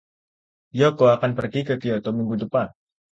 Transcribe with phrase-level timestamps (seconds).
[0.79, 2.67] Yoko akan pergi ke Kyoto minggu depan.